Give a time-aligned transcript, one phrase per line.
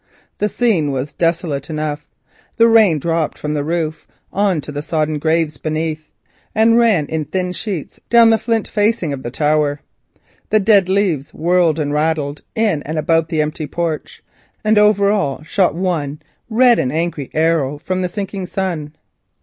[0.39, 2.07] The scene was desolate enough.
[2.57, 6.09] Rain dropped from the roof on to the sodden graves beneath,
[6.55, 9.79] and ran in thin sheets down the flint facing of the tower;
[10.49, 14.23] the dead leaves whirled and rattled about the empty porch,
[14.63, 18.95] and over all shot one red and angry arrow from the sinking sun.